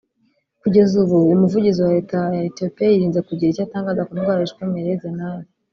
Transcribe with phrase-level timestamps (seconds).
[0.61, 5.01] Kugeza ubu Umuvugizi wa Leta ya Ethiopia yirinze kugira icyo atangaza ku ndwara yishe Meles
[5.03, 5.45] Zenawi